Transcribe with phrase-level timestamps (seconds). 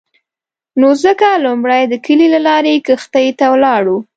[0.79, 3.97] نو ځکه لومړی د کلي له لارې کښتۍ ته ولاړو.